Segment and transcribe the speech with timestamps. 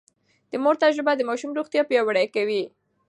[0.51, 2.63] د مور تجربه د ماشوم روغتيا پياوړې کوي.